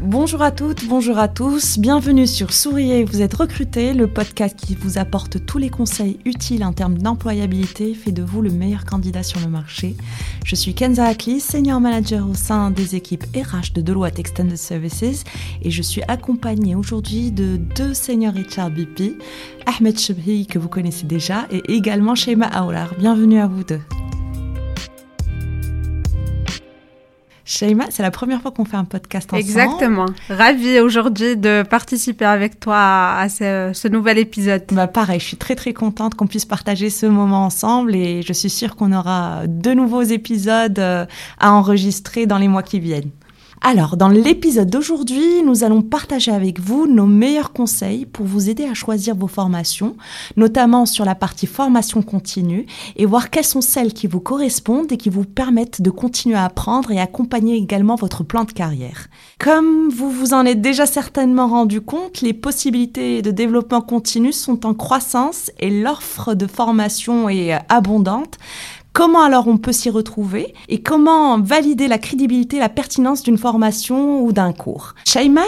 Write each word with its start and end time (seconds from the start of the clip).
Bonjour 0.00 0.42
à 0.42 0.52
toutes, 0.52 0.86
bonjour 0.86 1.18
à 1.18 1.26
tous, 1.26 1.76
bienvenue 1.76 2.28
sur 2.28 2.52
Souriez, 2.52 3.02
vous 3.02 3.20
êtes 3.20 3.34
recruté, 3.34 3.94
le 3.94 4.06
podcast 4.06 4.56
qui 4.56 4.76
vous 4.76 4.96
apporte 4.96 5.44
tous 5.44 5.58
les 5.58 5.70
conseils 5.70 6.20
utiles 6.24 6.64
en 6.64 6.72
termes 6.72 6.98
d'employabilité, 6.98 7.94
fait 7.94 8.12
de 8.12 8.22
vous 8.22 8.40
le 8.40 8.50
meilleur 8.50 8.84
candidat 8.84 9.24
sur 9.24 9.40
le 9.40 9.48
marché. 9.48 9.96
Je 10.44 10.54
suis 10.54 10.72
Kenza 10.72 11.04
Akli, 11.04 11.40
senior 11.40 11.80
manager 11.80 12.30
au 12.30 12.34
sein 12.34 12.70
des 12.70 12.94
équipes 12.94 13.24
RH 13.34 13.72
de 13.74 13.80
Deloitte 13.80 14.20
Extended 14.20 14.56
Services 14.56 15.24
et 15.62 15.70
je 15.72 15.82
suis 15.82 16.02
accompagnée 16.06 16.76
aujourd'hui 16.76 17.32
de 17.32 17.56
deux 17.56 17.92
seniors 17.92 18.34
HR 18.34 18.70
BP, 18.70 19.20
Ahmed 19.66 19.98
Chebhi 19.98 20.46
que 20.46 20.60
vous 20.60 20.68
connaissez 20.68 21.06
déjà 21.06 21.48
et 21.50 21.74
également 21.74 22.14
Shema 22.14 22.46
Aoular. 22.46 22.94
Bienvenue 23.00 23.40
à 23.40 23.48
vous 23.48 23.64
deux. 23.64 23.80
Shaima, 27.48 27.86
c'est 27.88 28.02
la 28.02 28.10
première 28.10 28.42
fois 28.42 28.50
qu'on 28.50 28.66
fait 28.66 28.76
un 28.76 28.84
podcast 28.84 29.32
ensemble. 29.32 29.40
Exactement. 29.40 30.06
Ravie 30.28 30.80
aujourd'hui 30.80 31.34
de 31.34 31.62
participer 31.62 32.26
avec 32.26 32.60
toi 32.60 32.76
à 32.76 33.26
ce, 33.30 33.88
nouvel 33.88 34.18
épisode. 34.18 34.64
Bah 34.70 34.86
pareil, 34.86 35.18
je 35.18 35.24
suis 35.24 35.38
très 35.38 35.54
très 35.54 35.72
contente 35.72 36.14
qu'on 36.14 36.26
puisse 36.26 36.44
partager 36.44 36.90
ce 36.90 37.06
moment 37.06 37.46
ensemble 37.46 37.94
et 37.96 38.20
je 38.20 38.32
suis 38.34 38.50
sûre 38.50 38.76
qu'on 38.76 38.92
aura 38.92 39.46
de 39.46 39.72
nouveaux 39.72 40.02
épisodes 40.02 40.78
euh, 40.78 41.06
à 41.38 41.52
enregistrer 41.52 42.26
dans 42.26 42.36
les 42.36 42.48
mois 42.48 42.62
qui 42.62 42.80
viennent. 42.80 43.10
Alors, 43.60 43.96
dans 43.96 44.08
l'épisode 44.08 44.70
d'aujourd'hui, 44.70 45.42
nous 45.44 45.64
allons 45.64 45.82
partager 45.82 46.30
avec 46.30 46.60
vous 46.60 46.86
nos 46.86 47.06
meilleurs 47.06 47.52
conseils 47.52 48.06
pour 48.06 48.24
vous 48.24 48.48
aider 48.48 48.64
à 48.64 48.74
choisir 48.74 49.16
vos 49.16 49.26
formations, 49.26 49.96
notamment 50.36 50.86
sur 50.86 51.04
la 51.04 51.16
partie 51.16 51.46
formation 51.46 52.02
continue, 52.02 52.66
et 52.96 53.04
voir 53.04 53.30
quelles 53.30 53.44
sont 53.44 53.60
celles 53.60 53.92
qui 53.92 54.06
vous 54.06 54.20
correspondent 54.20 54.92
et 54.92 54.96
qui 54.96 55.10
vous 55.10 55.24
permettent 55.24 55.82
de 55.82 55.90
continuer 55.90 56.36
à 56.36 56.44
apprendre 56.44 56.92
et 56.92 57.00
accompagner 57.00 57.56
également 57.56 57.96
votre 57.96 58.22
plan 58.22 58.44
de 58.44 58.52
carrière. 58.52 59.08
Comme 59.40 59.88
vous 59.88 60.10
vous 60.10 60.34
en 60.34 60.46
êtes 60.46 60.60
déjà 60.60 60.86
certainement 60.86 61.48
rendu 61.48 61.80
compte, 61.80 62.20
les 62.20 62.34
possibilités 62.34 63.22
de 63.22 63.30
développement 63.32 63.80
continu 63.80 64.32
sont 64.32 64.66
en 64.66 64.74
croissance 64.74 65.50
et 65.58 65.70
l'offre 65.70 66.34
de 66.34 66.46
formation 66.46 67.28
est 67.28 67.58
abondante. 67.68 68.38
Comment 68.98 69.22
alors 69.22 69.46
on 69.46 69.58
peut 69.58 69.70
s'y 69.70 69.90
retrouver 69.90 70.54
et 70.68 70.82
comment 70.82 71.38
valider 71.38 71.86
la 71.86 71.98
crédibilité, 71.98 72.58
la 72.58 72.68
pertinence 72.68 73.22
d'une 73.22 73.38
formation 73.38 74.24
ou 74.24 74.32
d'un 74.32 74.52
cours. 74.52 74.96
Shaima, 75.04 75.44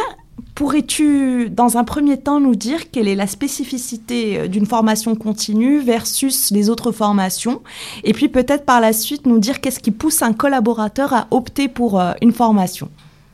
Pourrais-tu, 0.55 1.51
dans 1.51 1.77
un 1.77 1.83
premier 1.83 2.17
temps, 2.17 2.39
nous 2.39 2.55
dire 2.55 2.93
quelle 2.93 3.09
est 3.09 3.17
la 3.17 3.27
spécificité 3.27 4.39
euh, 4.39 4.47
d'une 4.47 4.67
formation 4.67 5.17
continue 5.17 5.81
versus 5.81 6.53
les 6.53 6.71
autres 6.71 6.93
formations? 6.93 7.61
Et 8.05 8.13
puis 8.13 8.29
peut-être 8.29 8.65
par 8.65 8.81
la 8.81 8.93
suite 8.93 9.27
nous 9.27 9.41
dire 9.41 9.61
qu'est-ce 9.61 9.81
qui 9.81 9.91
pousse 9.91 10.23
un 10.23 10.33
collaborateur 10.33 11.13
à 11.13 11.27
opter 11.33 11.67
pour 11.67 12.01
euh, 12.01 12.13
une 12.23 12.33
formation? 12.33 12.89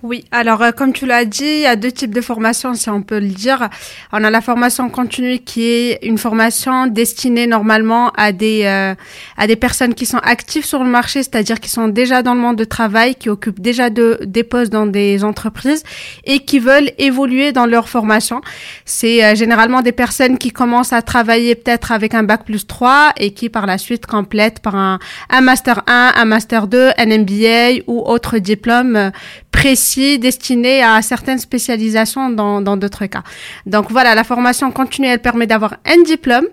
Oui, 0.06 0.24
alors 0.30 0.62
euh, 0.62 0.70
comme 0.70 0.92
tu 0.92 1.04
l'as 1.04 1.24
dit, 1.24 1.42
il 1.42 1.60
y 1.62 1.66
a 1.66 1.74
deux 1.74 1.90
types 1.90 2.14
de 2.14 2.20
formations, 2.20 2.74
si 2.74 2.88
on 2.88 3.02
peut 3.02 3.18
le 3.18 3.26
dire. 3.26 3.68
On 4.12 4.22
a 4.22 4.30
la 4.30 4.40
formation 4.40 4.88
continue 4.88 5.40
qui 5.40 5.64
est 5.64 5.98
une 6.02 6.16
formation 6.16 6.86
destinée 6.86 7.48
normalement 7.48 8.10
à 8.16 8.30
des 8.30 8.62
euh, 8.66 8.94
à 9.36 9.46
des 9.48 9.56
personnes 9.56 9.94
qui 9.94 10.06
sont 10.06 10.18
actives 10.18 10.64
sur 10.64 10.84
le 10.84 10.88
marché, 10.88 11.24
c'est-à-dire 11.24 11.58
qui 11.58 11.68
sont 11.68 11.88
déjà 11.88 12.22
dans 12.22 12.34
le 12.34 12.40
monde 12.40 12.54
de 12.54 12.62
travail, 12.64 13.16
qui 13.16 13.28
occupent 13.28 13.58
déjà 13.58 13.90
de, 13.90 14.20
des 14.24 14.44
postes 14.44 14.70
dans 14.70 14.86
des 14.86 15.24
entreprises 15.24 15.82
et 16.22 16.38
qui 16.38 16.60
veulent 16.60 16.92
évoluer 16.98 17.50
dans 17.50 17.66
leur 17.66 17.88
formation. 17.88 18.40
C'est 18.84 19.24
euh, 19.24 19.34
généralement 19.34 19.82
des 19.82 19.92
personnes 19.92 20.38
qui 20.38 20.52
commencent 20.52 20.92
à 20.92 21.02
travailler 21.02 21.56
peut-être 21.56 21.90
avec 21.90 22.14
un 22.14 22.22
bac 22.22 22.44
plus 22.44 22.64
3 22.64 23.10
et 23.16 23.32
qui 23.32 23.48
par 23.48 23.66
la 23.66 23.76
suite 23.76 24.06
complètent 24.06 24.60
par 24.60 24.76
un, 24.76 25.00
un 25.30 25.40
master 25.40 25.82
1, 25.88 26.12
un 26.14 26.24
master 26.24 26.68
2, 26.68 26.90
un 26.96 27.06
MBA 27.06 27.82
ou 27.88 28.04
autre 28.06 28.38
diplôme 28.38 29.10
précis 29.56 29.95
destiné 30.18 30.82
à 30.82 31.02
certaines 31.02 31.38
spécialisations 31.38 32.30
dans 32.30 32.76
d'autres 32.76 33.06
cas. 33.06 33.22
Donc 33.66 33.90
voilà, 33.90 34.14
la 34.14 34.24
formation 34.24 34.70
continue, 34.70 35.08
elle 35.08 35.20
permet 35.20 35.46
d'avoir 35.46 35.76
un 35.84 36.02
diplôme 36.02 36.46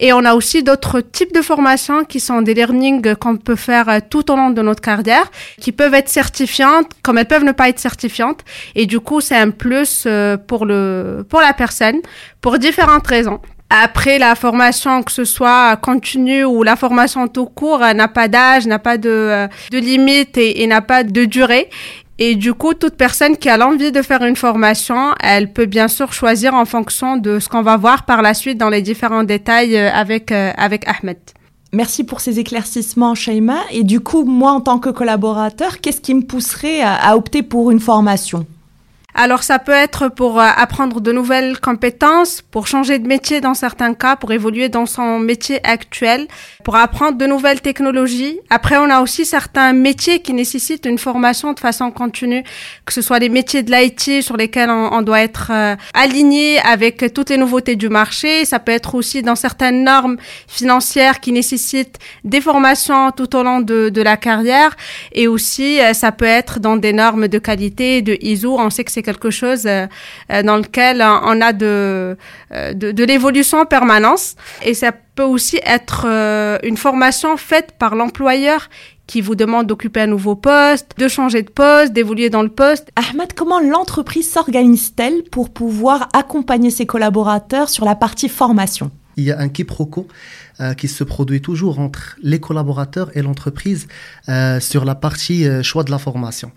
et 0.00 0.12
on 0.12 0.24
a 0.24 0.34
aussi 0.34 0.62
d'autres 0.62 1.00
types 1.00 1.34
de 1.34 1.42
formations 1.42 2.04
qui 2.04 2.20
sont 2.20 2.42
des 2.42 2.54
learning 2.54 3.14
qu'on 3.16 3.36
peut 3.36 3.56
faire 3.56 4.00
tout 4.10 4.30
au 4.30 4.36
long 4.36 4.50
de 4.50 4.62
notre 4.62 4.82
carrière, 4.82 5.30
qui 5.60 5.72
peuvent 5.72 5.94
être 5.94 6.08
certifiantes 6.08 6.90
comme 7.02 7.18
elles 7.18 7.28
peuvent 7.28 7.44
ne 7.44 7.52
pas 7.52 7.68
être 7.68 7.78
certifiantes 7.78 8.40
et 8.74 8.86
du 8.86 9.00
coup, 9.00 9.20
c'est 9.20 9.36
un 9.36 9.50
plus 9.50 10.04
euh, 10.06 10.36
pour 10.36 10.66
le 10.66 11.24
pour 11.28 11.40
la 11.40 11.52
personne 11.52 12.00
pour 12.40 12.58
différentes 12.58 13.06
raisons. 13.06 13.40
Après, 13.70 14.18
la 14.18 14.34
formation, 14.34 15.02
que 15.02 15.12
ce 15.12 15.24
soit 15.24 15.76
continue 15.76 16.44
ou 16.44 16.62
la 16.62 16.74
formation 16.74 17.28
tout 17.28 17.44
court, 17.46 17.80
n'a 17.80 18.08
pas 18.08 18.26
d'âge, 18.26 18.66
n'a 18.66 18.78
pas 18.78 18.96
de, 18.96 19.10
euh, 19.10 19.46
de 19.70 19.78
limite 19.78 20.38
et 20.38 20.66
n'a 20.66 20.80
pas 20.80 21.04
de 21.04 21.26
durée. 21.26 21.68
Et 22.20 22.34
du 22.34 22.52
coup, 22.52 22.74
toute 22.74 22.96
personne 22.96 23.36
qui 23.36 23.48
a 23.48 23.56
l'envie 23.56 23.92
de 23.92 24.02
faire 24.02 24.22
une 24.24 24.34
formation, 24.34 25.14
elle 25.20 25.52
peut 25.52 25.66
bien 25.66 25.86
sûr 25.86 26.12
choisir 26.12 26.54
en 26.54 26.64
fonction 26.64 27.16
de 27.16 27.38
ce 27.38 27.48
qu'on 27.48 27.62
va 27.62 27.76
voir 27.76 28.04
par 28.04 28.22
la 28.22 28.34
suite 28.34 28.58
dans 28.58 28.70
les 28.70 28.82
différents 28.82 29.22
détails 29.22 29.76
euh, 29.76 29.90
avec, 29.92 30.32
euh, 30.32 30.50
avec 30.56 30.84
Ahmed. 30.88 31.18
Merci 31.72 32.02
pour 32.02 32.20
ces 32.20 32.40
éclaircissements, 32.40 33.14
Shaima. 33.14 33.58
Et 33.70 33.84
du 33.84 34.00
coup, 34.00 34.24
moi, 34.24 34.52
en 34.52 34.60
tant 34.60 34.78
que 34.78 34.88
collaborateur, 34.88 35.80
qu'est-ce 35.80 36.00
qui 36.00 36.14
me 36.14 36.22
pousserait 36.22 36.80
à 36.82 37.14
opter 37.14 37.42
pour 37.42 37.70
une 37.70 37.78
formation? 37.78 38.46
Alors 39.18 39.42
ça 39.42 39.58
peut 39.58 39.72
être 39.72 40.08
pour 40.08 40.40
euh, 40.40 40.46
apprendre 40.56 41.00
de 41.00 41.10
nouvelles 41.10 41.58
compétences, 41.58 42.40
pour 42.40 42.68
changer 42.68 43.00
de 43.00 43.08
métier 43.08 43.40
dans 43.40 43.54
certains 43.54 43.92
cas, 43.94 44.14
pour 44.14 44.30
évoluer 44.30 44.68
dans 44.68 44.86
son 44.86 45.18
métier 45.18 45.58
actuel, 45.66 46.28
pour 46.62 46.76
apprendre 46.76 47.18
de 47.18 47.26
nouvelles 47.26 47.60
technologies. 47.60 48.38
Après, 48.48 48.76
on 48.76 48.88
a 48.88 49.00
aussi 49.00 49.26
certains 49.26 49.72
métiers 49.72 50.20
qui 50.20 50.32
nécessitent 50.34 50.86
une 50.86 50.98
formation 50.98 51.52
de 51.52 51.58
façon 51.58 51.90
continue, 51.90 52.44
que 52.86 52.92
ce 52.92 53.02
soit 53.02 53.18
les 53.18 53.28
métiers 53.28 53.64
de 53.64 53.72
l'IT 53.72 54.22
sur 54.22 54.36
lesquels 54.36 54.70
on, 54.70 55.02
doit 55.02 55.20
être 55.20 55.50
euh, 55.50 55.74
aligné 55.94 56.60
avec 56.60 57.12
toutes 57.12 57.30
les 57.30 57.38
nouveautés 57.38 57.74
du 57.74 57.88
marché. 57.88 58.44
Ça 58.44 58.60
peut 58.60 58.70
être 58.70 58.94
aussi 58.94 59.22
dans 59.22 59.34
certaines 59.34 59.82
normes 59.82 60.18
financières 60.46 61.18
qui 61.18 61.32
nécessitent 61.32 61.98
des 62.22 62.40
formations 62.40 63.10
tout 63.10 63.34
au 63.34 63.42
long 63.42 63.58
de, 63.60 64.00
la 64.00 64.16
carrière. 64.16 64.76
Et 65.10 65.26
aussi, 65.26 65.80
euh, 65.80 65.92
ça 65.92 66.12
peut 66.12 66.24
être 66.24 66.60
dans 66.60 66.76
des 66.76 66.92
normes 66.92 67.26
de 67.26 67.38
qualité, 67.40 68.00
de 68.00 68.16
ISO. 68.20 68.56
On 68.60 68.70
sait 68.70 68.84
que 68.84 68.92
c'est 68.92 69.07
quelque 69.08 69.30
chose 69.30 69.64
euh, 69.64 69.86
euh, 70.30 70.42
dans 70.42 70.58
lequel 70.58 71.02
on 71.02 71.40
a 71.40 71.52
de, 71.54 72.16
euh, 72.52 72.74
de, 72.74 72.92
de 72.92 73.04
l'évolution 73.04 73.58
en 73.60 73.64
permanence. 73.64 74.36
Et 74.62 74.74
ça 74.74 74.92
peut 74.92 75.22
aussi 75.36 75.58
être 75.64 76.06
une 76.62 76.76
formation 76.76 77.36
faite 77.36 77.72
par 77.78 77.96
l'employeur 77.96 78.68
qui 79.06 79.20
vous 79.20 79.34
demande 79.34 79.66
d'occuper 79.66 80.02
un 80.02 80.06
nouveau 80.06 80.36
poste, 80.36 80.92
de 80.98 81.08
changer 81.08 81.42
de 81.42 81.50
poste, 81.50 81.92
d'évoluer 81.92 82.28
dans 82.28 82.42
le 82.42 82.50
poste. 82.50 82.86
Ahmed, 82.94 83.32
comment 83.34 83.58
l'entreprise 83.58 84.30
s'organise-t-elle 84.30 85.24
pour 85.24 85.48
pouvoir 85.50 86.08
accompagner 86.12 86.70
ses 86.70 86.86
collaborateurs 86.86 87.68
sur 87.70 87.84
la 87.84 87.96
partie 87.96 88.28
formation? 88.28 88.90
Il 89.16 89.24
y 89.24 89.32
a 89.32 89.38
un 89.40 89.48
quiproquo 89.48 90.06
qui 90.76 90.88
se 90.88 91.04
produit 91.04 91.40
toujours 91.40 91.78
entre 91.78 92.16
les 92.22 92.40
collaborateurs 92.40 93.16
et 93.16 93.22
l'entreprise 93.22 93.86
sur 94.60 94.84
la 94.84 94.94
partie 94.94 95.46
choix 95.62 95.84
de 95.84 95.90
la 95.90 95.98
formation. 95.98 96.52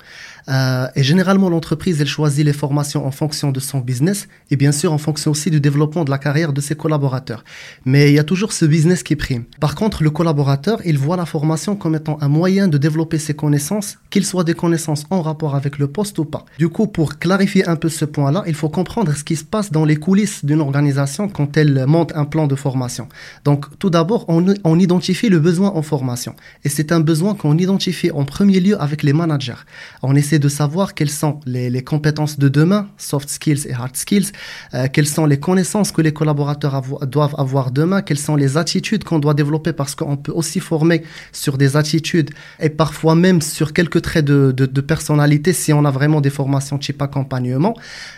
Euh, 0.50 0.88
et 0.96 1.04
généralement, 1.04 1.50
l'entreprise, 1.50 2.02
elle 2.02 2.08
choisit 2.08 2.46
les 2.46 2.54
formations 2.54 3.06
en 3.06 3.12
fonction 3.12 3.52
de 3.52 3.60
son 3.60 3.80
business 3.80 4.28
et 4.50 4.56
bien 4.56 4.72
sûr 4.72 4.94
en 4.94 4.98
fonction 4.98 5.32
aussi 5.32 5.50
du 5.50 5.60
développement 5.60 6.04
de 6.04 6.10
la 6.10 6.18
carrière 6.18 6.54
de 6.54 6.62
ses 6.62 6.76
collaborateurs. 6.76 7.44
Mais 7.86 8.10
il 8.10 8.16
y 8.16 8.20
a 8.20 8.24
toujours 8.24 8.54
ce 8.54 8.66
business 8.66 9.04
qui 9.04 9.16
prime. 9.16 9.44
Par 9.60 9.76
contre, 9.76 10.04
le 10.04 10.10
collaborateur, 10.10 10.80
il 10.86 10.98
voit 10.98 11.18
la 11.18 11.26
formation 11.26 11.76
comme 11.76 11.96
étant 11.96 12.18
un 12.22 12.28
moyen 12.28 12.68
de 12.68 12.78
développer 12.78 13.20
ses 13.20 13.34
connaissances, 13.34 13.98
qu'il 14.10 14.26
soit 14.26 14.44
des 14.44 14.54
connaissances 14.54 15.06
en 15.10 15.22
rapport 15.22 15.56
avec 15.56 15.78
le 15.78 15.88
poste 15.88 16.18
ou 16.20 16.26
pas. 16.26 16.46
Du 16.58 16.70
coup, 16.70 16.88
pour 16.88 17.20
clarifier 17.20 17.68
un 17.68 17.76
peu 17.76 17.90
ce 17.90 18.06
point-là, 18.06 18.44
il 18.48 18.56
faut 18.56 18.70
comprendre 18.70 19.14
ce 19.16 19.24
qui 19.24 19.36
se 19.36 19.44
passe 19.44 19.72
dans 19.72 19.86
les 19.86 19.98
coulisses 19.98 20.44
d'une 20.44 20.62
organisation 20.62 21.30
quand 21.30 21.58
elle 21.58 21.86
monte 21.86 22.12
un 22.16 22.26
plan 22.26 22.48
de 22.48 22.56
formation. 22.56 23.08
Donc, 23.46 23.66
tout 23.80 23.90
d'abord, 23.92 24.26
on, 24.28 24.80
identifie 24.80 25.30
le 25.30 25.40
besoin 25.40 25.70
en 25.70 25.82
formation. 25.82 26.36
Et 26.64 26.70
c'est 26.70 26.92
un 26.92 27.00
besoin 27.00 27.36
qu'on 27.36 27.58
identifie 27.58 28.10
en 28.12 28.26
premier 28.26 28.60
lieu 28.60 28.82
avec 28.82 29.04
les 29.04 29.14
managers. 29.14 29.62
On 30.02 30.16
essaie 30.16 30.40
de 30.40 30.50
savoir 30.50 30.96
quelles 30.96 31.10
sont 31.10 31.40
les, 31.46 31.84
compétences 31.84 32.40
de 32.40 32.50
demain, 32.50 32.88
soft 32.98 33.30
skills 33.30 33.68
et 33.68 33.74
hard 33.74 33.96
skills, 33.96 34.32
euh, 34.74 34.88
quelles 34.92 35.08
sont 35.08 35.26
les 35.26 35.40
connaissances 35.40 35.92
que 35.92 36.02
les 36.02 36.14
collaborateurs 36.14 36.82
doivent 37.06 37.36
avoir 37.38 37.72
demain, 37.72 38.02
quelles 38.02 38.18
sont 38.18 38.36
les 38.36 38.58
attitudes 38.58 39.04
qu'on 39.04 39.20
doit 39.20 39.34
développer 39.34 39.74
parce 39.74 39.94
qu'on 39.96 40.18
peut 40.18 40.32
aussi 40.32 40.60
former 40.60 41.04
sur 41.32 41.58
des 41.58 41.78
attitudes 41.78 42.32
et 42.60 42.70
parfois 42.70 43.16
même 43.16 43.42
sur 43.42 43.74
quelques 43.74 44.02
traits 44.02 44.26
de, 44.26 44.52
de 44.52 44.82
personnalité 44.82 45.54
si 45.54 45.74
on 45.74 45.86
a 45.86 45.92
vraiment 45.92 46.22
des 46.22 46.30
formations 46.30 46.78
type 46.78 47.02
accompagnement. 47.02 47.76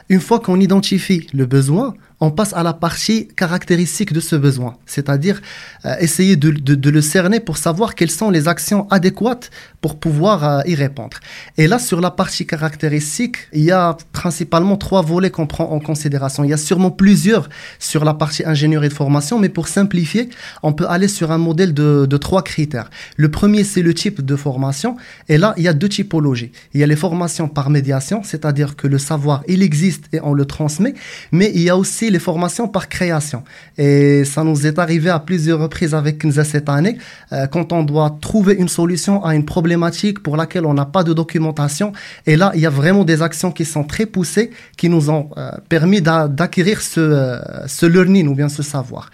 Une 0.09 0.19
fois 0.19 0.39
qu'on 0.39 0.59
identifie 0.59 1.27
le 1.33 1.45
besoin, 1.45 1.95
on 2.23 2.31
passe 2.31 2.53
à 2.53 2.63
la 2.63 2.71
partie 2.71 3.27
caractéristique 3.35 4.13
de 4.13 4.21
ce 4.21 4.37
besoin, 4.37 4.77
c'est-à-dire 4.85 5.41
euh, 5.83 5.93
essayer 5.99 6.37
de, 6.37 6.89
le 6.89 7.01
cerner 7.01 7.41
pour 7.41 7.57
savoir 7.57 7.95
quelles 7.95 8.15
sont 8.21 8.29
les 8.29 8.47
actions 8.47 8.87
adéquates 8.91 9.51
pour 9.81 9.99
pouvoir 9.99 10.37
euh, 10.45 10.61
y 10.65 10.73
répondre. 10.73 11.17
Et 11.57 11.67
là, 11.67 11.79
sur 11.79 11.99
la 11.99 12.11
partie 12.11 12.45
caractéristique, 12.47 13.35
il 13.51 13.65
y 13.65 13.71
a 13.71 13.97
principalement 14.13 14.77
trois 14.77 15.01
volets 15.01 15.31
qu'on 15.31 15.47
prend 15.47 15.69
en 15.71 15.81
considération. 15.81 16.45
Il 16.45 16.49
y 16.49 16.53
a 16.53 16.63
sûrement 16.69 16.91
plusieurs 16.91 17.49
sur 17.77 18.05
la 18.05 18.13
partie 18.13 18.45
ingénierie 18.45 18.87
de 18.87 18.93
formation, 18.93 19.37
mais 19.37 19.49
pour 19.49 19.67
simplifier, 19.67 20.29
on 20.61 20.71
peut 20.71 20.87
aller 20.87 21.09
sur 21.09 21.29
un 21.29 21.37
modèle 21.37 21.73
de, 21.73 22.05
de 22.05 22.17
trois 22.17 22.41
critères. 22.41 22.89
Le 23.17 23.29
premier, 23.29 23.65
c'est 23.65 23.81
le 23.81 23.93
type 23.93 24.23
de 24.23 24.37
formation. 24.37 24.95
Et 25.27 25.37
là, 25.37 25.53
il 25.57 25.63
y 25.63 25.67
a 25.67 25.73
deux 25.73 25.89
typologies. 25.89 26.53
Il 26.73 26.79
y 26.79 26.83
a 26.83 26.87
les 26.87 26.95
formations 26.95 27.49
par 27.49 27.69
médiation, 27.69 28.23
c'est-à-dire 28.23 28.77
que 28.77 28.87
le 28.87 28.97
savoir, 28.97 29.43
il 29.49 29.61
existe 29.61 30.05
et 30.13 30.21
on 30.23 30.33
le 30.33 30.45
transmet, 30.45 30.93
mais 31.33 31.51
il 31.53 31.63
y 31.63 31.69
a 31.69 31.75
aussi 31.75 32.12
les 32.13 32.19
formations 32.19 32.68
par 32.68 32.88
création. 32.88 33.44
Et 33.77 34.24
ça 34.24 34.44
nous 34.44 34.65
est 34.65 34.80
arrivé 34.80 35.10
à 35.10 35.19
plusieurs 35.19 35.60
reprises 35.60 35.94
avec 35.94 36.24
nous 36.24 36.31
cette 36.44 36.69
année, 36.69 36.98
euh, 37.33 37.48
quand 37.48 37.74
on 37.74 37.83
doit 37.83 38.18
trouver 38.21 38.54
une 38.56 38.69
solution 38.69 39.24
à 39.25 39.36
une 39.36 39.45
problématique 39.45 40.21
pour 40.24 40.38
laquelle 40.38 40.65
on 40.65 40.74
n'a 40.74 40.86
pas 40.86 41.04
de 41.04 41.13
documentation. 41.13 41.92
Et 42.25 42.36
là, 42.36 42.51
il 42.56 42.62
y 42.62 42.65
a 42.65 42.69
vraiment 42.69 43.04
des 43.04 43.21
actions 43.21 43.51
qui 43.51 43.65
sont 43.65 43.83
très 43.83 44.06
poussées, 44.06 44.51
qui 44.77 44.88
nous 44.89 45.10
ont 45.10 45.30
euh, 45.38 45.51
permis 45.68 46.01
d'acquérir 46.01 46.81
ce, 46.81 47.00
euh, 47.00 47.68
ce 47.68 47.86
learning 47.86 48.27
ou 48.27 48.36
bien 48.36 48.50
ce 48.50 48.63
savoir. 48.63 49.09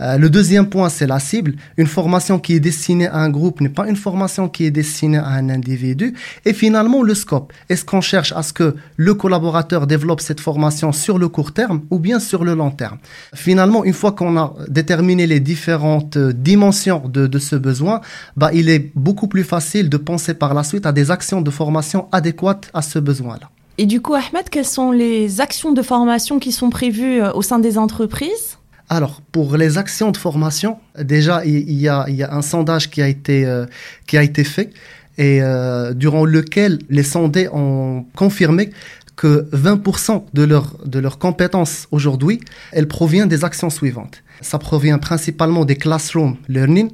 Euh, 0.00 0.18
le 0.18 0.30
deuxième 0.30 0.68
point, 0.68 0.88
c'est 0.88 1.06
la 1.06 1.18
cible. 1.18 1.54
Une 1.76 1.86
formation 1.86 2.38
qui 2.38 2.54
est 2.54 2.60
destinée 2.60 3.08
à 3.08 3.18
un 3.18 3.30
groupe 3.30 3.60
n'est 3.60 3.68
pas 3.68 3.88
une 3.88 3.96
formation 3.96 4.48
qui 4.48 4.64
est 4.64 4.70
destinée 4.70 5.18
à 5.18 5.28
un 5.28 5.48
individu. 5.48 6.14
Et 6.44 6.52
finalement, 6.52 7.02
le 7.02 7.14
scope. 7.14 7.52
Est-ce 7.68 7.84
qu'on 7.84 8.00
cherche 8.00 8.32
à 8.32 8.42
ce 8.42 8.52
que 8.52 8.76
le 8.96 9.14
collaborateur 9.14 9.86
développe 9.86 10.20
cette 10.20 10.40
formation 10.40 10.92
sur 10.92 11.18
le 11.18 11.28
court 11.28 11.52
terme 11.52 11.82
ou 11.90 11.98
bien 11.98 12.18
sur 12.20 12.44
le 12.44 12.54
long 12.54 12.70
terme? 12.70 12.98
Finalement, 13.34 13.84
une 13.84 13.92
fois 13.92 14.12
qu'on 14.12 14.36
a 14.36 14.54
déterminé 14.68 15.26
les 15.26 15.40
différentes 15.40 16.16
euh, 16.16 16.32
dimensions 16.32 17.02
de, 17.08 17.38
ce 17.38 17.56
besoin, 17.56 18.00
bah, 18.36 18.50
il 18.52 18.68
est 18.68 18.92
beaucoup 18.94 19.28
plus 19.28 19.44
facile 19.44 19.88
de 19.88 19.96
penser 19.96 20.34
par 20.34 20.54
la 20.54 20.64
suite 20.64 20.86
à 20.86 20.92
des 20.92 21.10
actions 21.10 21.40
de 21.40 21.50
formation 21.50 22.08
adéquates 22.12 22.70
à 22.74 22.82
ce 22.82 22.98
besoin-là. 22.98 23.50
Et 23.76 23.86
du 23.86 24.00
coup, 24.00 24.14
Ahmed, 24.14 24.48
quelles 24.50 24.64
sont 24.64 24.92
les 24.92 25.40
actions 25.40 25.72
de 25.72 25.82
formation 25.82 26.38
qui 26.38 26.52
sont 26.52 26.70
prévues 26.70 27.20
euh, 27.20 27.32
au 27.32 27.42
sein 27.42 27.58
des 27.58 27.76
entreprises? 27.76 28.53
Alors, 28.90 29.22
pour 29.32 29.56
les 29.56 29.78
actions 29.78 30.10
de 30.10 30.16
formation, 30.16 30.78
déjà, 30.98 31.44
il 31.44 31.72
y, 31.72 31.88
a, 31.88 32.06
un 32.30 32.42
sondage 32.42 32.90
qui 32.90 33.00
a 33.00 33.08
été, 33.08 33.46
euh, 33.46 33.66
qui 34.06 34.18
a 34.18 34.22
été 34.22 34.44
fait 34.44 34.70
et 35.16 35.42
euh, 35.42 35.94
durant 35.94 36.24
lequel 36.24 36.80
les 36.90 37.02
sondés 37.02 37.48
ont 37.52 38.04
confirmé 38.16 38.70
que 39.16 39.48
20% 39.52 40.24
de, 40.34 40.44
de 40.86 40.98
leurs 40.98 41.18
compétences 41.18 41.86
aujourd'hui, 41.92 42.40
elles 42.72 42.88
proviennent 42.88 43.28
des 43.28 43.44
actions 43.44 43.70
suivantes. 43.70 44.22
Ça 44.40 44.58
provient 44.58 44.98
principalement 44.98 45.64
des 45.64 45.76
classroom 45.76 46.36
learning, 46.48 46.90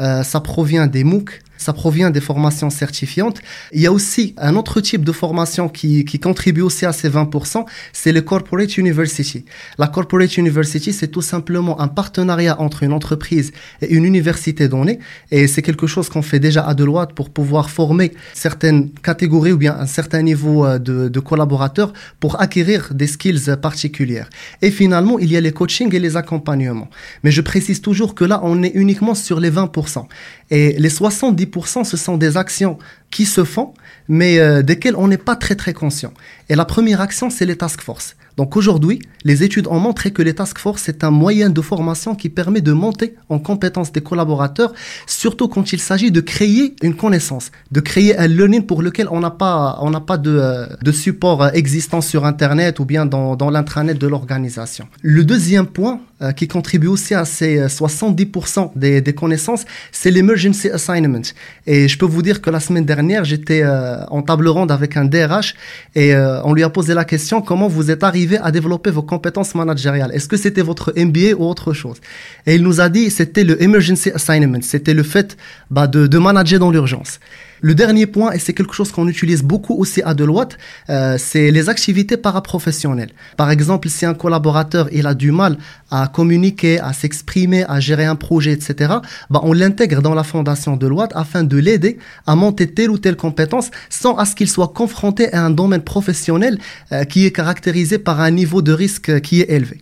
euh, 0.00 0.22
ça 0.22 0.40
provient 0.40 0.86
des 0.86 1.04
MOOC, 1.04 1.42
ça 1.58 1.74
provient 1.74 2.10
des 2.10 2.22
formations 2.22 2.70
certifiantes. 2.70 3.40
Il 3.72 3.82
y 3.82 3.86
a 3.86 3.92
aussi 3.92 4.34
un 4.38 4.56
autre 4.56 4.80
type 4.80 5.04
de 5.04 5.12
formation 5.12 5.68
qui, 5.68 6.06
qui 6.06 6.18
contribue 6.18 6.62
aussi 6.62 6.86
à 6.86 6.92
ces 6.94 7.10
20%, 7.10 7.66
c'est 7.92 8.12
le 8.12 8.22
Corporate 8.22 8.78
University. 8.78 9.44
La 9.76 9.88
Corporate 9.88 10.34
University, 10.38 10.92
c'est 10.94 11.08
tout 11.08 11.20
simplement 11.20 11.80
un 11.80 11.88
partenariat 11.88 12.58
entre 12.60 12.82
une 12.84 12.92
entreprise 12.92 13.52
et 13.82 13.92
une 13.92 14.04
université 14.04 14.68
donnée. 14.68 14.98
Et 15.30 15.46
c'est 15.46 15.62
quelque 15.62 15.86
chose 15.86 16.08
qu'on 16.08 16.22
fait 16.22 16.40
déjà 16.40 16.66
à 16.66 16.74
Deloitte 16.74 17.12
pour 17.12 17.28
pouvoir 17.30 17.68
former 17.68 18.12
certaines 18.32 18.90
catégories 18.90 19.52
ou 19.52 19.58
bien 19.58 19.76
un 19.78 19.86
certain 19.86 20.22
niveau 20.22 20.64
euh, 20.64 20.78
de, 20.78 21.08
de 21.08 21.20
collaborateurs 21.20 21.92
pour 22.20 22.40
acquérir 22.40 22.94
des 22.94 23.06
skills 23.06 23.56
particulières. 23.60 24.30
Et 24.62 24.70
finalement, 24.70 25.18
il 25.18 25.30
y 25.30 25.36
a 25.36 25.40
les 25.40 25.52
coachings 25.52 25.94
et 25.94 25.98
les 25.98 26.16
accompagnements. 26.16 26.88
Mais 27.22 27.30
je 27.30 27.40
précise 27.40 27.80
toujours 27.80 28.14
que 28.14 28.24
là, 28.24 28.40
on 28.42 28.62
est 28.62 28.72
uniquement 28.74 29.14
sur 29.14 29.40
les 29.40 29.50
20%. 29.50 30.06
Et 30.50 30.76
les 30.78 30.88
70%, 30.88 31.84
ce 31.84 31.96
sont 31.96 32.16
des 32.16 32.36
actions 32.36 32.78
qui 33.10 33.26
se 33.26 33.44
font, 33.44 33.74
mais 34.08 34.38
euh, 34.38 34.62
desquelles 34.62 34.96
on 34.96 35.08
n'est 35.08 35.18
pas 35.18 35.36
très 35.36 35.54
très 35.54 35.72
conscient. 35.72 36.12
Et 36.48 36.54
la 36.54 36.64
première 36.64 37.00
action, 37.00 37.30
c'est 37.30 37.46
les 37.46 37.56
task 37.56 37.80
force. 37.82 38.16
Donc 38.38 38.56
aujourd'hui, 38.56 39.00
les 39.24 39.42
études 39.42 39.66
ont 39.66 39.80
montré 39.80 40.12
que 40.12 40.22
les 40.22 40.32
task 40.32 40.58
force 40.58 40.88
est 40.88 41.02
un 41.02 41.10
moyen 41.10 41.50
de 41.50 41.60
formation 41.60 42.14
qui 42.14 42.28
permet 42.28 42.60
de 42.60 42.72
monter 42.72 43.16
en 43.28 43.40
compétence 43.40 43.90
des 43.90 44.00
collaborateurs, 44.00 44.72
surtout 45.06 45.48
quand 45.48 45.72
il 45.72 45.80
s'agit 45.80 46.12
de 46.12 46.20
créer 46.20 46.76
une 46.82 46.94
connaissance, 46.94 47.50
de 47.72 47.80
créer 47.80 48.16
un 48.16 48.28
learning 48.28 48.62
pour 48.62 48.80
lequel 48.80 49.08
on 49.10 49.18
n'a 49.18 49.32
pas, 49.32 49.78
on 49.82 49.90
pas 50.00 50.18
de, 50.18 50.30
euh, 50.30 50.66
de 50.82 50.92
support 50.92 51.42
euh, 51.42 51.50
existant 51.52 52.00
sur 52.00 52.24
Internet 52.24 52.78
ou 52.78 52.84
bien 52.84 53.06
dans, 53.06 53.34
dans 53.34 53.50
l'intranet 53.50 53.98
de 53.98 54.06
l'organisation. 54.06 54.86
Le 55.02 55.24
deuxième 55.24 55.66
point 55.66 56.00
euh, 56.22 56.32
qui 56.32 56.48
contribue 56.48 56.86
aussi 56.86 57.14
à 57.14 57.24
ces 57.24 57.66
70% 57.66 58.72
des, 58.76 59.00
des 59.00 59.14
connaissances, 59.14 59.64
c'est 59.92 60.10
l'emergency 60.10 60.68
assignment. 60.70 61.22
Et 61.66 61.88
je 61.88 61.98
peux 61.98 62.06
vous 62.06 62.22
dire 62.22 62.40
que 62.40 62.50
la 62.50 62.60
semaine 62.60 62.84
dernière, 62.84 63.24
j'étais 63.24 63.64
en 63.64 64.22
table 64.22 64.48
ronde 64.48 64.70
avec 64.70 64.96
un 64.96 65.04
DRH 65.04 65.54
et 65.94 66.14
on 66.16 66.54
lui 66.54 66.62
a 66.62 66.70
posé 66.70 66.94
la 66.94 67.04
question 67.04 67.40
comment 67.40 67.68
vous 67.68 67.90
êtes 67.90 68.02
arrivé 68.02 68.38
à 68.38 68.50
développer 68.50 68.90
vos 68.90 69.02
compétences 69.02 69.54
managériales? 69.54 70.12
Est-ce 70.14 70.28
que 70.28 70.36
c'était 70.36 70.62
votre 70.62 70.92
MBA 70.96 71.34
ou 71.36 71.44
autre 71.44 71.72
chose? 71.72 71.98
Et 72.46 72.54
il 72.54 72.62
nous 72.62 72.80
a 72.80 72.88
dit 72.88 73.10
c'était 73.10 73.44
le 73.44 73.62
emergency 73.62 74.10
assignment, 74.10 74.62
c'était 74.62 74.94
le 74.94 75.02
fait 75.02 75.36
bah, 75.70 75.86
de, 75.86 76.06
de 76.06 76.18
manager 76.18 76.58
dans 76.58 76.70
l'urgence. 76.70 77.20
Le 77.60 77.74
dernier 77.74 78.06
point, 78.06 78.32
et 78.32 78.38
c'est 78.38 78.52
quelque 78.52 78.74
chose 78.74 78.92
qu'on 78.92 79.08
utilise 79.08 79.42
beaucoup 79.42 79.74
aussi 79.74 80.02
à 80.02 80.14
Deloitte, 80.14 80.58
euh, 80.90 81.16
c'est 81.18 81.50
les 81.50 81.68
activités 81.68 82.16
paraprofessionnelles. 82.16 83.10
Par 83.36 83.50
exemple, 83.50 83.88
si 83.88 84.06
un 84.06 84.14
collaborateur 84.14 84.88
il 84.92 85.06
a 85.06 85.14
du 85.14 85.32
mal 85.32 85.58
à 85.90 86.08
communiquer, 86.08 86.80
à 86.80 86.92
s'exprimer, 86.92 87.64
à 87.68 87.80
gérer 87.80 88.04
un 88.04 88.16
projet, 88.16 88.52
etc., 88.52 88.94
bah, 89.30 89.40
on 89.42 89.52
l'intègre 89.52 90.02
dans 90.02 90.14
la 90.14 90.22
fondation 90.22 90.76
Deloitte 90.76 91.12
afin 91.14 91.44
de 91.44 91.56
l'aider 91.56 91.98
à 92.26 92.34
monter 92.34 92.72
telle 92.72 92.90
ou 92.90 92.98
telle 92.98 93.16
compétence 93.16 93.70
sans 93.88 94.16
à 94.16 94.24
ce 94.24 94.34
qu'il 94.34 94.48
soit 94.48 94.68
confronté 94.68 95.32
à 95.32 95.44
un 95.44 95.50
domaine 95.50 95.82
professionnel 95.82 96.58
euh, 96.92 97.04
qui 97.04 97.26
est 97.26 97.32
caractérisé 97.32 97.98
par 97.98 98.20
un 98.20 98.30
niveau 98.30 98.62
de 98.62 98.72
risque 98.72 99.20
qui 99.20 99.40
est 99.40 99.50
élevé. 99.50 99.80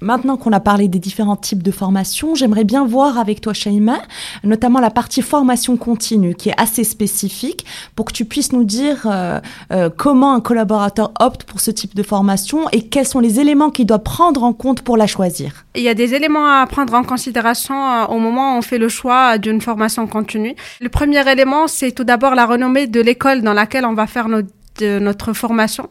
Maintenant 0.00 0.36
qu'on 0.36 0.52
a 0.52 0.60
parlé 0.60 0.88
des 0.88 0.98
différents 0.98 1.36
types 1.36 1.62
de 1.62 1.70
formation, 1.70 2.34
j'aimerais 2.34 2.64
bien 2.64 2.84
voir 2.84 3.18
avec 3.18 3.40
toi, 3.40 3.54
Shaima, 3.54 3.98
notamment 4.44 4.78
la 4.78 4.90
partie 4.90 5.22
formation 5.22 5.78
continue, 5.78 6.34
qui 6.34 6.50
est 6.50 6.60
assez 6.60 6.84
spécifique, 6.84 7.64
pour 7.94 8.04
que 8.04 8.12
tu 8.12 8.26
puisses 8.26 8.52
nous 8.52 8.64
dire 8.64 9.06
euh, 9.06 9.40
euh, 9.72 9.88
comment 9.94 10.34
un 10.34 10.40
collaborateur 10.40 11.12
opte 11.18 11.44
pour 11.44 11.60
ce 11.60 11.70
type 11.70 11.94
de 11.94 12.02
formation 12.02 12.68
et 12.72 12.82
quels 12.82 13.06
sont 13.06 13.20
les 13.20 13.40
éléments 13.40 13.70
qu'il 13.70 13.86
doit 13.86 13.98
prendre 13.98 14.42
en 14.44 14.52
compte 14.52 14.82
pour 14.82 14.98
la 14.98 15.06
choisir. 15.06 15.64
Il 15.74 15.82
y 15.82 15.88
a 15.88 15.94
des 15.94 16.12
éléments 16.12 16.46
à 16.46 16.66
prendre 16.66 16.92
en 16.92 17.02
considération 17.02 17.74
euh, 17.74 18.06
au 18.08 18.18
moment 18.18 18.54
où 18.54 18.58
on 18.58 18.62
fait 18.62 18.78
le 18.78 18.90
choix 18.90 19.38
d'une 19.38 19.62
formation 19.62 20.06
continue. 20.06 20.54
Le 20.80 20.90
premier 20.90 21.26
élément, 21.30 21.68
c'est 21.68 21.92
tout 21.92 22.04
d'abord 22.04 22.34
la 22.34 22.44
renommée 22.44 22.86
de 22.86 23.00
l'école 23.00 23.40
dans 23.40 23.54
laquelle 23.54 23.86
on 23.86 23.94
va 23.94 24.06
faire 24.06 24.28
nos 24.28 24.42
de 24.78 24.98
notre 24.98 25.32
formation 25.32 25.88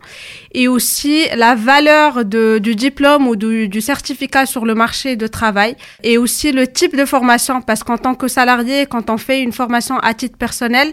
et 0.54 0.68
aussi 0.68 1.26
la 1.36 1.56
valeur 1.56 2.26
du 2.26 2.76
diplôme 2.76 3.28
ou 3.28 3.36
du, 3.36 3.68
du, 3.68 3.82
certificat 3.82 4.46
sur 4.46 4.66
le 4.66 4.76
marché 4.76 5.16
de 5.16 5.28
travail 5.28 5.76
et 6.04 6.18
aussi 6.18 6.52
le 6.52 6.68
type 6.68 6.95
de 6.95 7.06
formation 7.06 7.62
parce 7.62 7.83
qu'en 7.83 7.98
tant 7.98 8.16
que 8.16 8.28
salarié, 8.28 8.86
quand 8.86 9.09
on 9.09 9.18
fait 9.18 9.42
une 9.42 9.52
formation 9.52 9.98
à 10.00 10.14
titre 10.14 10.38
personnel, 10.38 10.92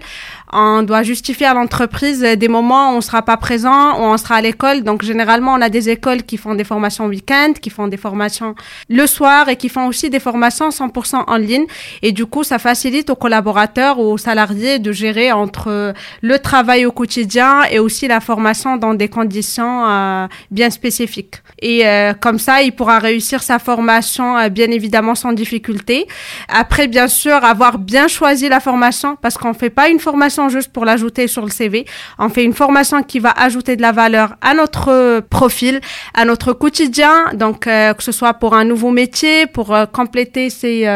on 0.52 0.82
doit 0.82 1.02
justifier 1.02 1.46
à 1.46 1.54
l'entreprise 1.54 2.20
des 2.20 2.48
moments 2.48 2.92
où 2.92 2.96
on 2.96 3.00
sera 3.00 3.22
pas 3.22 3.36
présent, 3.36 3.98
où 3.98 4.02
on 4.02 4.16
sera 4.16 4.36
à 4.36 4.40
l'école. 4.40 4.82
Donc 4.82 5.02
généralement, 5.02 5.54
on 5.54 5.60
a 5.62 5.68
des 5.68 5.88
écoles 5.88 6.22
qui 6.22 6.36
font 6.36 6.54
des 6.54 6.64
formations 6.64 7.06
week-end, 7.06 7.52
qui 7.60 7.70
font 7.70 7.88
des 7.88 7.96
formations 7.96 8.54
le 8.88 9.06
soir 9.06 9.48
et 9.48 9.56
qui 9.56 9.68
font 9.68 9.86
aussi 9.86 10.10
des 10.10 10.20
formations 10.20 10.68
100% 10.68 11.24
en 11.26 11.36
ligne. 11.36 11.66
Et 12.02 12.12
du 12.12 12.26
coup, 12.26 12.44
ça 12.44 12.58
facilite 12.58 13.10
aux 13.10 13.16
collaborateurs 13.16 13.98
ou 13.98 14.12
aux 14.12 14.18
salariés 14.18 14.78
de 14.78 14.92
gérer 14.92 15.32
entre 15.32 15.94
le 16.20 16.38
travail 16.38 16.86
au 16.86 16.92
quotidien 16.92 17.62
et 17.70 17.78
aussi 17.82 18.08
la 18.08 18.20
formation 18.20 18.76
dans 18.76 18.94
des 18.94 19.08
conditions 19.08 19.86
euh, 19.86 20.26
bien 20.50 20.70
spécifiques. 20.70 21.36
Et 21.60 21.86
euh, 21.86 22.14
comme 22.14 22.38
ça, 22.38 22.62
il 22.62 22.72
pourra 22.72 22.98
réussir 22.98 23.42
sa 23.42 23.58
formation 23.58 24.38
euh, 24.38 24.48
bien 24.48 24.70
évidemment 24.70 25.14
sans 25.14 25.32
difficulté. 25.32 26.06
Après, 26.48 26.86
bien 26.88 27.08
sûr, 27.08 27.44
avoir 27.44 27.78
bien 27.78 28.08
choisi 28.08 28.48
la 28.48 28.60
formation 28.60 29.16
parce 29.20 29.36
qu'on 29.36 29.54
fait 29.54 29.70
pas 29.70 29.88
une 29.88 30.00
formation 30.00 30.48
juste 30.48 30.72
pour 30.72 30.84
l'ajouter 30.84 31.26
sur 31.26 31.44
le 31.44 31.50
CV. 31.50 31.84
On 32.18 32.28
fait 32.28 32.44
une 32.44 32.54
formation 32.54 33.02
qui 33.02 33.18
va 33.18 33.30
ajouter 33.30 33.76
de 33.76 33.82
la 33.82 33.92
valeur 33.92 34.36
à 34.40 34.54
notre 34.54 35.20
profil, 35.28 35.80
à 36.14 36.24
notre 36.24 36.52
quotidien. 36.52 37.12
Donc, 37.34 37.60
que 37.60 38.02
ce 38.02 38.12
soit 38.12 38.34
pour 38.34 38.54
un 38.54 38.64
nouveau 38.64 38.90
métier, 38.90 39.46
pour 39.46 39.76
compléter 39.92 40.50
ses, 40.50 40.86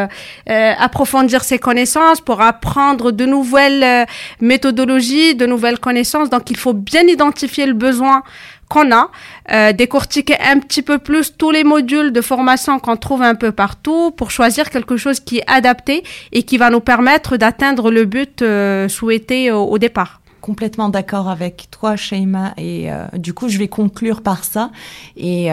approfondir 0.47 1.43
ses 1.43 1.59
connaissances, 1.59 2.21
pour 2.21 2.41
apprendre 2.41 3.11
de 3.11 3.25
nouvelles 3.25 4.05
méthodologies, 4.39 5.35
de 5.35 5.45
nouvelles 5.45 5.79
connaissances. 5.79 6.29
Donc, 6.29 6.49
il 6.49 6.57
faut 6.57 6.76
bien 6.77 7.03
identifier 7.03 7.65
le 7.65 7.73
besoin 7.73 8.23
qu'on 8.69 8.91
a, 8.91 9.09
euh, 9.51 9.73
décortiquer 9.73 10.35
un 10.39 10.59
petit 10.59 10.81
peu 10.81 10.97
plus 10.97 11.35
tous 11.37 11.51
les 11.51 11.63
modules 11.63 12.11
de 12.11 12.21
formation 12.21 12.79
qu'on 12.79 12.97
trouve 12.97 13.21
un 13.21 13.35
peu 13.35 13.51
partout 13.51 14.11
pour 14.11 14.31
choisir 14.31 14.69
quelque 14.69 14.97
chose 14.97 15.19
qui 15.19 15.37
est 15.37 15.49
adapté 15.49 16.03
et 16.31 16.43
qui 16.43 16.57
va 16.57 16.69
nous 16.69 16.81
permettre 16.81 17.37
d'atteindre 17.37 17.91
le 17.91 18.05
but 18.05 18.41
euh, 18.41 18.89
souhaité 18.89 19.51
au, 19.51 19.77
départ. 19.77 20.21
complètement 20.41 20.89
d'accord 20.89 21.29
avec 21.29 21.67
toi, 21.71 21.95
Sheima, 21.95 22.53
et 22.57 22.91
euh, 22.91 23.05
du 23.13 23.33
coup, 23.33 23.47
je 23.47 23.57
vais 23.57 23.67
conclure 23.67 24.21
par 24.21 24.43
ça. 24.43 24.71
Et 25.15 25.49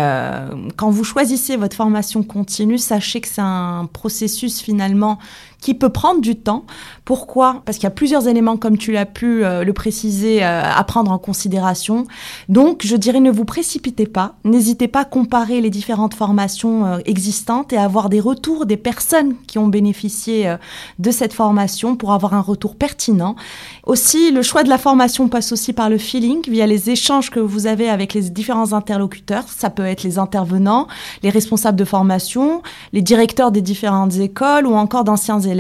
quand 0.77 0.91
vous 0.91 1.05
choisissez 1.05 1.57
votre 1.57 1.77
formation 1.77 2.23
continue, 2.23 2.79
sachez 2.79 3.21
que 3.21 3.29
c'est 3.29 3.41
un 3.41 3.89
processus 3.93 4.61
finalement 4.61 5.19
qui 5.65 5.73
peut 5.73 5.89
prendre 5.89 6.21
du 6.21 6.37
temps. 6.37 6.67
Pourquoi? 7.07 7.63
Parce 7.65 7.79
qu'il 7.79 7.85
y 7.85 7.87
a 7.87 7.91
plusieurs 7.91 8.29
éléments, 8.29 8.59
comme 8.59 8.77
tu 8.77 8.93
l'as 8.93 9.07
pu 9.07 9.45
euh, 9.45 9.65
le 9.65 9.73
préciser, 9.73 10.45
euh, 10.45 10.63
à 10.63 10.85
prendre 10.85 11.11
en 11.11 11.17
considération. 11.17 12.07
Donc, 12.51 12.83
je 12.85 12.95
dirais 12.97 13.19
ne 13.19 13.31
vous 13.31 13.47
précipitez 13.47 14.07
pas. 14.07 14.35
N'hésitez 14.45 14.89
pas 14.89 15.01
à 15.01 15.05
comparer 15.07 15.63
les 15.63 15.71
différentes 15.71 16.13
formations 16.13 16.85
euh, 16.85 16.99
existantes 17.07 17.73
et 17.73 17.79
à 17.79 17.85
avoir 17.85 18.11
des 18.11 18.21
retours 18.21 18.67
des 18.67 18.77
personnes 18.77 19.37
qui 19.47 19.59
ont 19.59 19.67
bénéficié 19.67 20.55
de 20.99 21.11
cette 21.11 21.33
formation 21.33 21.97
pour 21.97 22.13
avoir 22.13 22.35
un 22.35 22.43
retour 22.43 22.77
pertinent. 22.77 23.35
Aussi, 23.85 24.33
le 24.33 24.43
choix 24.43 24.65
de 24.65 24.69
la 24.69 24.77
formation 24.77 25.29
passe 25.29 25.51
aussi 25.51 25.73
par 25.73 25.89
le 25.89 25.97
feeling 25.97 26.43
via 26.47 26.67
les 26.67 26.91
échanges 26.91 27.31
que 27.31 27.41
vous 27.41 27.67
avez 27.67 27.89
avec 27.89 28.13
les 28.13 28.29
différents 28.29 28.75
interlocuteurs. 28.75 29.45
Ça 29.49 29.71
peut 29.71 29.87
être 29.87 30.03
les 30.03 30.19
intervenants, 30.19 30.89
les 31.23 31.31
responsables 31.31 31.79
de 31.79 31.85
formation, 31.87 32.63
les 32.93 33.03
directeurs 33.03 33.51
des 33.51 33.63
différentes 33.63 34.17
écoles 34.17 34.67
ou 34.67 34.75
encore 34.75 35.05
d'anciens 35.05 35.41
élèves 35.41 35.54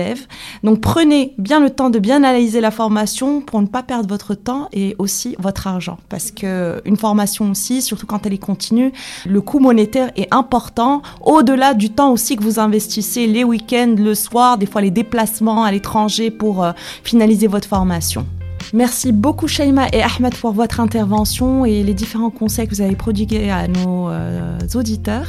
Donc 0.62 0.80
prenez 0.80 1.34
bien 1.38 1.60
le 1.60 1.70
temps 1.70 1.90
de 1.90 1.98
bien 1.98 2.16
analyser 2.16 2.60
la 2.60 2.70
formation 2.70 3.40
pour 3.40 3.60
ne 3.60 3.66
pas 3.66 3.82
perdre 3.82 4.08
votre 4.08 4.34
temps 4.34 4.68
et 4.72 4.94
aussi 4.98 5.36
votre 5.38 5.66
argent. 5.66 5.98
Parce 6.08 6.30
que 6.30 6.80
une 6.84 6.96
formation 6.96 7.50
aussi, 7.50 7.82
surtout 7.82 8.06
quand 8.06 8.26
elle 8.26 8.32
est 8.32 8.38
continue, 8.38 8.92
le 9.26 9.40
coût 9.40 9.58
monétaire 9.58 10.10
est 10.16 10.32
important. 10.32 11.02
Au-delà 11.22 11.74
du 11.74 11.90
temps 11.90 12.12
aussi 12.12 12.36
que 12.36 12.42
vous 12.42 12.58
investissez 12.58 13.26
les 13.26 13.44
week-ends, 13.44 13.94
le 13.98 14.14
soir, 14.14 14.58
des 14.58 14.66
fois 14.66 14.80
les 14.80 14.90
déplacements 14.90 15.64
à 15.64 15.72
l'étranger 15.72 16.30
pour 16.30 16.64
euh, 16.64 16.72
finaliser 17.02 17.46
votre 17.46 17.68
formation. 17.68 18.26
Merci 18.72 19.12
beaucoup 19.12 19.46
Shaima 19.46 19.88
et 19.92 20.02
Ahmed 20.02 20.34
pour 20.36 20.52
votre 20.52 20.80
intervention 20.80 21.64
et 21.64 21.82
les 21.82 21.94
différents 21.94 22.30
conseils 22.30 22.66
que 22.66 22.74
vous 22.74 22.80
avez 22.80 22.96
prodigués 22.96 23.50
à 23.50 23.68
nos 23.68 24.08
euh, 24.08 24.58
auditeurs. 24.74 25.28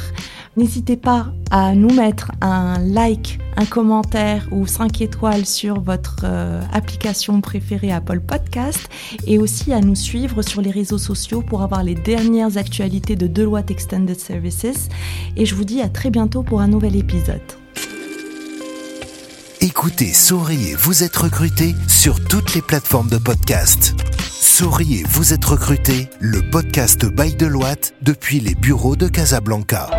N'hésitez 0.56 0.96
pas 0.96 1.34
à 1.50 1.74
nous 1.74 1.92
mettre 1.92 2.32
un 2.40 2.78
like, 2.78 3.38
un 3.56 3.66
commentaire 3.66 4.48
ou 4.50 4.66
5 4.66 5.02
étoiles 5.02 5.44
sur 5.44 5.80
votre 5.80 6.20
euh, 6.24 6.62
application 6.72 7.42
préférée 7.42 7.92
Apple 7.92 8.20
Podcast 8.20 8.88
et 9.26 9.38
aussi 9.38 9.74
à 9.74 9.80
nous 9.80 9.94
suivre 9.94 10.40
sur 10.40 10.62
les 10.62 10.70
réseaux 10.70 10.98
sociaux 10.98 11.42
pour 11.42 11.60
avoir 11.60 11.82
les 11.82 11.94
dernières 11.94 12.56
actualités 12.56 13.16
de 13.16 13.26
Deloitte 13.26 13.70
Extended 13.70 14.18
Services. 14.18 14.88
Et 15.36 15.44
je 15.44 15.54
vous 15.54 15.64
dis 15.64 15.82
à 15.82 15.90
très 15.90 16.08
bientôt 16.08 16.42
pour 16.42 16.62
un 16.62 16.68
nouvel 16.68 16.96
épisode. 16.96 17.42
Écoutez, 19.60 20.14
souriez, 20.14 20.74
vous 20.74 21.02
êtes 21.02 21.16
recruté 21.16 21.74
sur 21.86 22.22
toutes 22.24 22.54
les 22.54 22.62
plateformes 22.62 23.08
de 23.10 23.18
podcast. 23.18 23.94
Souriez, 24.30 25.04
vous 25.10 25.34
êtes 25.34 25.44
recruté, 25.44 26.08
le 26.18 26.40
podcast 26.50 27.04
by 27.04 27.34
Deloitte 27.34 27.92
depuis 28.00 28.40
les 28.40 28.54
bureaux 28.54 28.96
de 28.96 29.08
Casablanca. 29.08 29.90